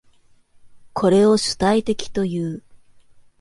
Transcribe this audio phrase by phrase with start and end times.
[0.93, 2.63] これを主体的という。